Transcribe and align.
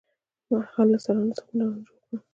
هغه 0.65 0.81
له 0.91 0.97
سرونو 1.03 1.37
څخه 1.37 1.51
منارونه 1.51 1.81
جوړ 1.87 1.95
کړل. 2.03 2.19